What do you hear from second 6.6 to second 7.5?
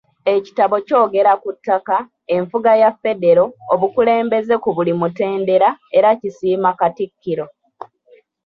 Katikkiro.